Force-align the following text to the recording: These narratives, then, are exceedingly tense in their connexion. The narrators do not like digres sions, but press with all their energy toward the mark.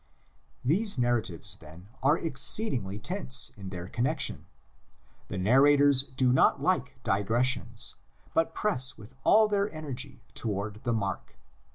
These 0.65 0.97
narratives, 0.97 1.55
then, 1.57 1.89
are 2.01 2.17
exceedingly 2.17 2.97
tense 2.97 3.51
in 3.55 3.69
their 3.69 3.87
connexion. 3.87 4.47
The 5.27 5.37
narrators 5.37 6.01
do 6.01 6.33
not 6.33 6.59
like 6.59 6.97
digres 7.03 7.45
sions, 7.45 7.97
but 8.33 8.55
press 8.55 8.97
with 8.97 9.13
all 9.23 9.47
their 9.47 9.71
energy 9.71 10.23
toward 10.33 10.81
the 10.85 10.93
mark. 10.93 11.37